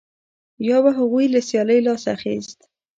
[0.67, 2.59] یا به هغوی له سیالۍ لاس اخیست